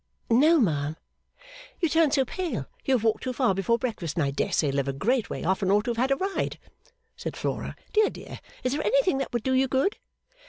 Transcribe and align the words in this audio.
'No, 0.31 0.59
ma'am.' 0.59 0.97
'You 1.79 1.87
turn 1.87 2.09
so 2.09 2.25
pale 2.25 2.65
you 2.83 2.95
have 2.95 3.03
walked 3.03 3.21
too 3.21 3.33
far 3.33 3.53
before 3.53 3.77
breakfast 3.77 4.15
and 4.15 4.23
I 4.25 4.31
dare 4.31 4.51
say 4.51 4.71
live 4.71 4.87
a 4.87 4.93
great 4.93 5.29
way 5.29 5.43
off 5.43 5.61
and 5.61 5.71
ought 5.71 5.83
to 5.85 5.91
have 5.91 5.97
had 5.97 6.09
a 6.09 6.15
ride,' 6.15 6.57
said 7.15 7.37
Flora, 7.37 7.75
'dear 7.93 8.09
dear 8.09 8.39
is 8.63 8.71
there 8.71 8.83
anything 8.83 9.19
that 9.19 9.31
would 9.31 9.43
do 9.43 9.51
you 9.53 9.67
good? 9.67 9.99